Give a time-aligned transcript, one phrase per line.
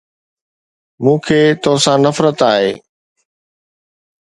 [1.03, 2.71] مون کي توسان نفرت آهي!